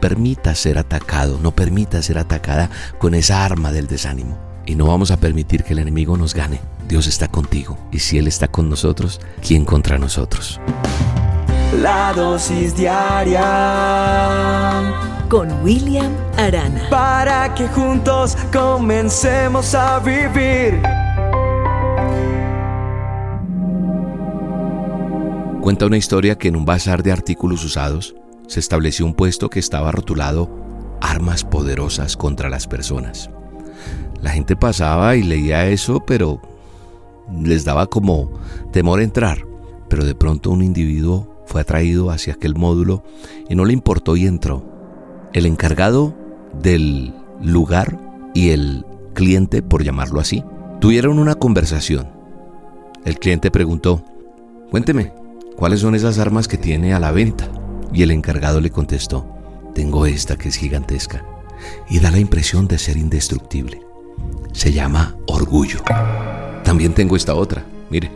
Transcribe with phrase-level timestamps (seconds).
[0.00, 4.38] permitas ser atacado, no permitas ser atacada con esa arma del desánimo.
[4.66, 6.60] Y no vamos a permitir que el enemigo nos gane.
[6.88, 7.78] Dios está contigo.
[7.92, 10.60] Y si Él está con nosotros, ¿quién contra nosotros?
[11.80, 13.42] La dosis diaria
[15.28, 16.88] con William Arana.
[16.90, 20.82] Para que juntos comencemos a vivir.
[25.60, 28.16] Cuenta una historia que en un bazar de artículos usados
[28.50, 30.50] se estableció un puesto que estaba rotulado
[31.00, 33.30] Armas poderosas contra las personas.
[34.20, 36.42] La gente pasaba y leía eso, pero
[37.40, 38.32] les daba como
[38.72, 39.46] temor entrar.
[39.88, 43.04] Pero de pronto un individuo fue atraído hacia aquel módulo
[43.48, 44.64] y no le importó y entró.
[45.32, 46.12] El encargado
[46.60, 47.98] del lugar
[48.34, 50.42] y el cliente, por llamarlo así,
[50.80, 52.08] tuvieron una conversación.
[53.04, 54.04] El cliente preguntó,
[54.72, 55.12] cuénteme,
[55.56, 57.48] ¿cuáles son esas armas que tiene a la venta?
[57.92, 59.26] Y el encargado le contestó,
[59.74, 61.24] tengo esta que es gigantesca
[61.88, 63.82] y da la impresión de ser indestructible.
[64.52, 65.82] Se llama orgullo.
[66.64, 68.10] También tengo esta otra, mire,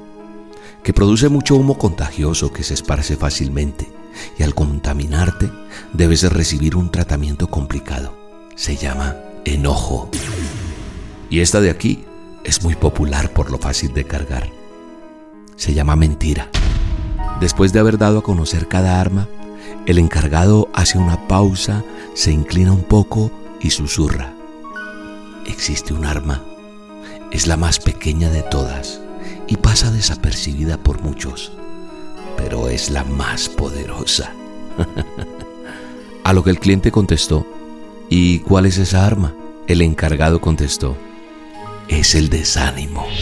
[0.82, 3.90] que produce mucho humo contagioso que se esparce fácilmente
[4.38, 5.50] y al contaminarte
[5.92, 8.14] debes recibir un tratamiento complicado.
[8.54, 10.10] Se llama enojo.
[11.30, 12.04] Y esta de aquí
[12.44, 14.50] es muy popular por lo fácil de cargar.
[15.56, 16.48] Se llama mentira.
[17.40, 19.28] Después de haber dado a conocer cada arma,
[19.86, 24.32] el encargado hace una pausa, se inclina un poco y susurra.
[25.46, 26.42] Existe un arma.
[27.30, 29.00] Es la más pequeña de todas
[29.46, 31.52] y pasa desapercibida por muchos,
[32.36, 34.32] pero es la más poderosa.
[36.24, 37.46] a lo que el cliente contestó,
[38.08, 39.34] ¿y cuál es esa arma?
[39.66, 40.96] El encargado contestó,
[41.88, 43.06] es el desánimo.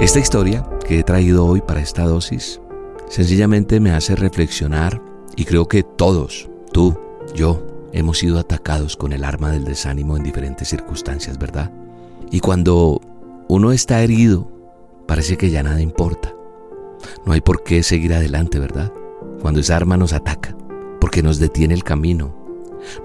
[0.00, 2.62] Esta historia que he traído hoy para esta dosis
[3.10, 5.02] sencillamente me hace reflexionar
[5.36, 6.98] y creo que todos, tú,
[7.34, 11.70] yo, hemos sido atacados con el arma del desánimo en diferentes circunstancias, ¿verdad?
[12.30, 13.02] Y cuando
[13.48, 14.50] uno está herido,
[15.06, 16.34] parece que ya nada importa.
[17.26, 18.90] No hay por qué seguir adelante, ¿verdad?
[19.42, 20.56] Cuando esa arma nos ataca,
[21.00, 22.34] porque nos detiene el camino,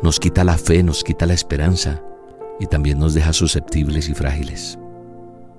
[0.02, 2.02] nos quita la fe, nos quita la esperanza
[2.62, 4.80] y también nos deja susceptibles y frágiles.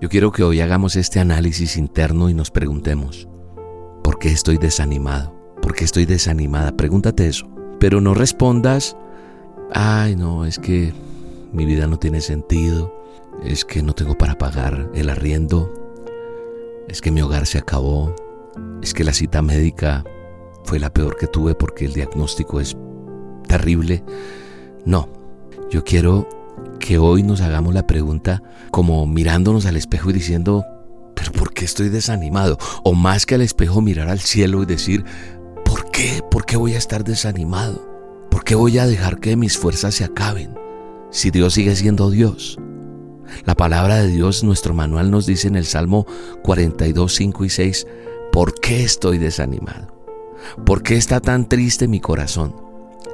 [0.00, 3.28] Yo quiero que hoy hagamos este análisis interno y nos preguntemos,
[4.02, 5.34] ¿por qué estoy desanimado?
[5.62, 6.76] ¿Por qué estoy desanimada?
[6.76, 7.48] Pregúntate eso.
[7.78, 8.96] Pero no respondas,
[9.72, 10.92] ay no, es que
[11.52, 12.92] mi vida no tiene sentido,
[13.44, 15.72] es que no tengo para pagar el arriendo,
[16.88, 18.14] es que mi hogar se acabó,
[18.82, 20.04] es que la cita médica
[20.64, 22.76] fue la peor que tuve porque el diagnóstico es
[23.46, 24.02] terrible.
[24.84, 25.08] No,
[25.70, 26.28] yo quiero
[26.80, 30.64] que hoy nos hagamos la pregunta como mirándonos al espejo y diciendo,
[31.14, 32.58] pero ¿por qué estoy desanimado?
[32.82, 35.04] O más que al espejo mirar al cielo y decir,
[35.64, 36.22] ¿por qué?
[36.30, 37.88] ¿Por qué voy a estar desanimado?
[38.30, 40.54] ¿Por qué voy a dejar que mis fuerzas se acaben?
[41.10, 42.58] Si Dios sigue siendo Dios.
[43.44, 46.06] La palabra de Dios, nuestro manual nos dice en el Salmo
[46.42, 47.86] 42, 5 y 6,
[48.32, 49.94] ¿por qué estoy desanimado?
[50.66, 52.63] ¿Por qué está tan triste mi corazón?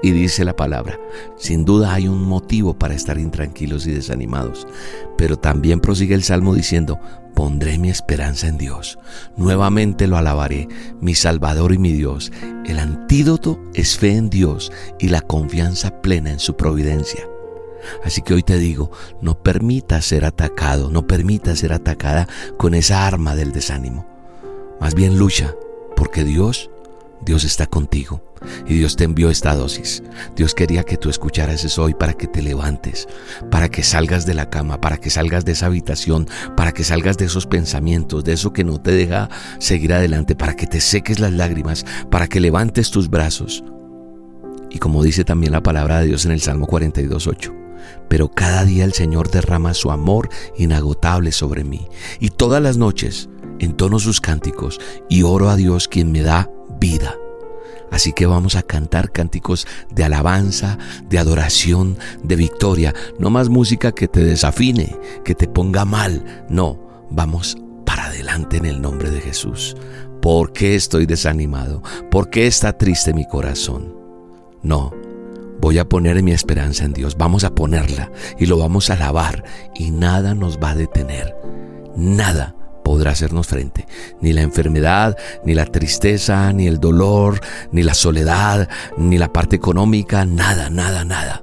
[0.02, 0.98] Y dice la palabra,
[1.36, 4.66] sin duda hay un motivo para estar intranquilos y desanimados,
[5.18, 6.98] pero también prosigue el Salmo diciendo,
[7.34, 8.98] pondré mi esperanza en Dios,
[9.36, 10.68] nuevamente lo alabaré,
[11.00, 12.32] mi Salvador y mi Dios.
[12.64, 17.26] El antídoto es fe en Dios y la confianza plena en su providencia.
[18.04, 18.90] Así que hoy te digo,
[19.20, 24.06] no permitas ser atacado, no permitas ser atacada con esa arma del desánimo.
[24.80, 25.54] Más bien lucha,
[25.96, 26.70] porque Dios
[27.24, 28.22] Dios está contigo
[28.66, 30.02] y Dios te envió esta dosis.
[30.36, 33.08] Dios quería que tú escucharas eso hoy para que te levantes,
[33.50, 36.26] para que salgas de la cama, para que salgas de esa habitación,
[36.56, 39.28] para que salgas de esos pensamientos, de eso que no te deja
[39.58, 43.62] seguir adelante, para que te seques las lágrimas, para que levantes tus brazos.
[44.70, 47.54] Y como dice también la palabra de Dios en el Salmo 42.8,
[48.08, 51.88] pero cada día el Señor derrama su amor inagotable sobre mí,
[52.20, 53.28] y todas las noches
[53.60, 57.14] entono sus cánticos y oro a Dios quien me da vida.
[57.90, 60.78] Así que vamos a cantar cánticos de alabanza,
[61.08, 62.94] de adoración, de victoria.
[63.18, 66.44] No más música que te desafine, que te ponga mal.
[66.48, 66.78] No,
[67.10, 69.76] vamos para adelante en el nombre de Jesús.
[70.22, 71.82] ¿Por qué estoy desanimado?
[72.10, 73.94] ¿Por qué está triste mi corazón?
[74.62, 74.92] No,
[75.60, 77.16] voy a poner mi esperanza en Dios.
[77.16, 81.34] Vamos a ponerla y lo vamos a alabar y nada nos va a detener.
[81.96, 83.86] Nada podrá hacernos frente.
[84.20, 87.40] Ni la enfermedad, ni la tristeza, ni el dolor,
[87.72, 91.42] ni la soledad, ni la parte económica, nada, nada, nada.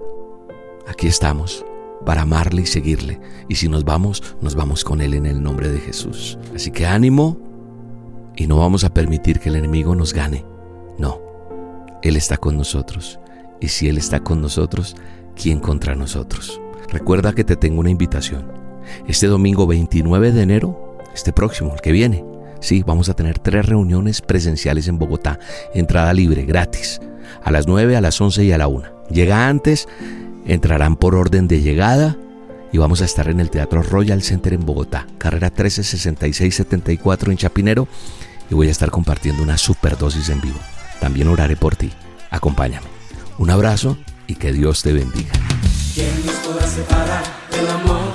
[0.87, 1.65] Aquí estamos
[2.05, 3.19] para amarle y seguirle.
[3.49, 6.37] Y si nos vamos, nos vamos con Él en el nombre de Jesús.
[6.55, 7.37] Así que ánimo
[8.35, 10.45] y no vamos a permitir que el enemigo nos gane.
[10.97, 11.19] No,
[12.01, 13.19] Él está con nosotros.
[13.59, 14.95] Y si Él está con nosotros,
[15.35, 16.61] ¿quién contra nosotros?
[16.89, 18.51] Recuerda que te tengo una invitación.
[19.07, 20.76] Este domingo 29 de enero,
[21.17, 22.23] este próximo, el que viene,
[22.61, 25.39] sí, vamos a tener tres reuniones presenciales en Bogotá.
[25.73, 27.01] Entrada libre, gratis.
[27.43, 29.07] A las 9, a las 11 y a la 1.
[29.09, 29.87] Llega antes,
[30.45, 32.15] entrarán por orden de llegada
[32.71, 37.87] y vamos a estar en el Teatro Royal Center en Bogotá, carrera 136674 en Chapinero
[38.49, 40.59] y voy a estar compartiendo una superdosis en vivo.
[40.99, 41.91] También oraré por ti.
[42.29, 42.87] Acompáñame.
[43.37, 43.97] Un abrazo
[44.27, 45.33] y que Dios te bendiga.
[45.93, 48.06] ¿Quién nos podrá separar del amor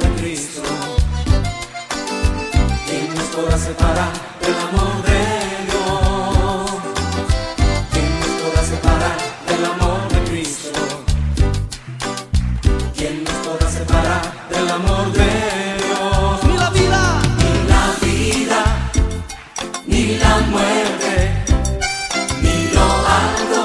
[3.52, 5.20] podrá separar del amor de
[5.68, 6.70] Dios?
[7.92, 9.16] ¿Quién nos podrá separar
[9.46, 10.80] del amor de Cristo?
[12.96, 15.30] ¿Quién nos podrá separar del amor de
[15.84, 16.44] Dios?
[16.44, 18.60] Ni la vida, ni la vida,
[19.86, 21.14] ni la muerte,
[22.40, 22.86] ni lo
[23.22, 23.60] alto,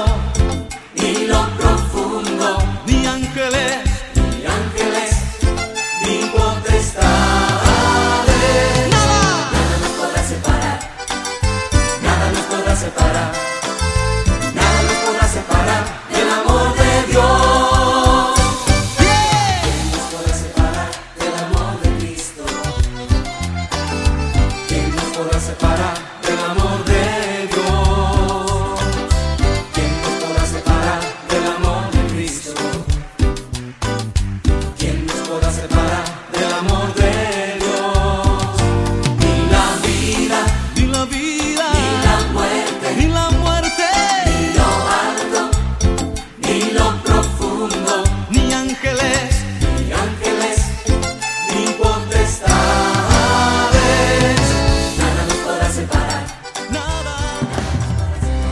[0.96, 3.87] ni lo profundo, ni ángeles,